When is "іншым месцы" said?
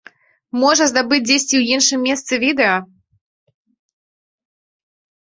1.77-2.41